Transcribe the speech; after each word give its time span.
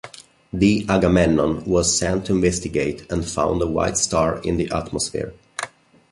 The 0.51 0.83
"Agamemnon" 0.89 1.63
was 1.65 1.95
sent 1.95 2.25
to 2.25 2.31
investigate, 2.33 3.05
and 3.11 3.23
found 3.23 3.61
the 3.61 3.67
"White 3.67 3.97
Star" 3.97 4.39
in 4.39 4.57
the 4.57 4.71
atmosphere. 4.71 5.35